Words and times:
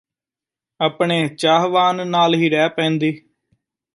ਅਪਣੇ 0.79 1.27
ਚਾਹਵਾਨ 1.29 2.07
ਨਾਲ਼ 2.07 2.35
ਹੀ 2.35 2.49
ਰਹਿ 2.49 2.69
ਪੈਂਦੀ 2.69 3.11